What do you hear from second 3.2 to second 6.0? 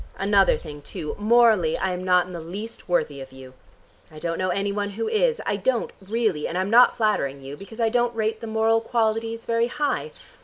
of you. I don't know any one who is. I don't